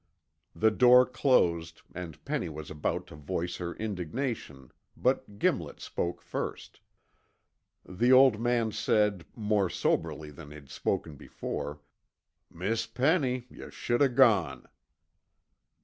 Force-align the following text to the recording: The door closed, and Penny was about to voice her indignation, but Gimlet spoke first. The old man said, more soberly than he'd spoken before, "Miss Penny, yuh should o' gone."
The 0.55 0.71
door 0.71 1.05
closed, 1.05 1.83
and 1.93 2.25
Penny 2.25 2.49
was 2.49 2.71
about 2.71 3.05
to 3.05 3.15
voice 3.15 3.57
her 3.57 3.75
indignation, 3.75 4.71
but 4.97 5.37
Gimlet 5.37 5.79
spoke 5.79 6.23
first. 6.23 6.79
The 7.85 8.11
old 8.11 8.39
man 8.39 8.71
said, 8.71 9.25
more 9.35 9.69
soberly 9.69 10.31
than 10.31 10.49
he'd 10.49 10.69
spoken 10.71 11.17
before, 11.17 11.81
"Miss 12.49 12.87
Penny, 12.87 13.45
yuh 13.51 13.69
should 13.69 14.01
o' 14.01 14.09
gone." 14.09 14.67